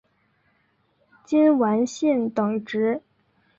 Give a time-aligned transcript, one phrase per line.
[1.25, 3.03] 金丸信等职。